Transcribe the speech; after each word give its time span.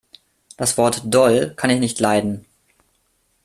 Das 0.57 0.79
Wort 0.79 1.03
“doll“ 1.13 1.53
kann 1.55 1.69
ich 1.69 1.79
nicht 1.79 1.99
leiden. 1.99 2.47